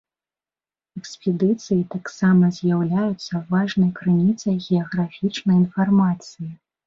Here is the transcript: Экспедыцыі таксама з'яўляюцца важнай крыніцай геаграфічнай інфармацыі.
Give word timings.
Экспедыцыі 0.99 1.81
таксама 1.95 2.49
з'яўляюцца 2.59 3.41
важнай 3.53 3.91
крыніцай 4.01 4.55
геаграфічнай 4.65 5.55
інфармацыі. 5.65 6.49